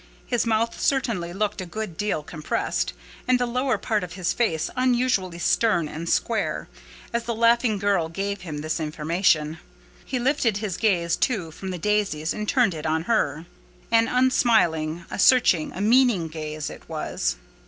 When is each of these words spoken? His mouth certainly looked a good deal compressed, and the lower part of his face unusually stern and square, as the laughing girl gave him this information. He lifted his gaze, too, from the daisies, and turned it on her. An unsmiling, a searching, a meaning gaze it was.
His 0.25 0.47
mouth 0.47 0.81
certainly 0.81 1.31
looked 1.31 1.61
a 1.61 1.65
good 1.67 1.95
deal 1.95 2.23
compressed, 2.23 2.93
and 3.27 3.37
the 3.37 3.45
lower 3.45 3.77
part 3.77 4.03
of 4.03 4.13
his 4.13 4.33
face 4.33 4.67
unusually 4.75 5.37
stern 5.37 5.87
and 5.87 6.09
square, 6.09 6.67
as 7.13 7.25
the 7.25 7.35
laughing 7.35 7.77
girl 7.77 8.09
gave 8.09 8.41
him 8.41 8.61
this 8.61 8.79
information. 8.79 9.59
He 10.03 10.17
lifted 10.17 10.57
his 10.57 10.77
gaze, 10.77 11.15
too, 11.15 11.51
from 11.51 11.69
the 11.69 11.77
daisies, 11.77 12.33
and 12.33 12.49
turned 12.49 12.73
it 12.73 12.87
on 12.87 13.03
her. 13.03 13.45
An 13.91 14.07
unsmiling, 14.07 15.05
a 15.11 15.19
searching, 15.19 15.71
a 15.71 15.81
meaning 15.81 16.29
gaze 16.29 16.71
it 16.71 16.89
was. 16.89 17.35